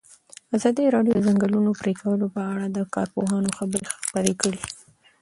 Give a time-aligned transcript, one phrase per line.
[0.55, 4.61] ازادي راډیو د د ځنګلونو پرېکول په اړه د کارپوهانو خبرې خپرې کړي.